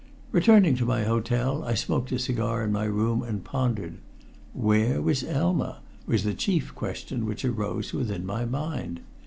Returning 0.31 0.73
to 0.77 0.83
my 0.85 1.03
hotel, 1.03 1.63
I 1.63 1.75
smoked 1.75 2.11
a 2.11 2.17
cigar 2.17 2.63
in 2.63 2.71
my 2.71 2.85
room 2.85 3.21
and 3.21 3.43
pondered. 3.43 3.99
Where 4.51 4.99
was 4.99 5.23
Elma? 5.23 5.81
was 6.07 6.23
the 6.23 6.33
chief 6.33 6.73
question 6.73 7.27
which 7.27 7.45
arose 7.45 7.93
within 7.93 8.25
my 8.25 8.45
mind. 8.45 9.01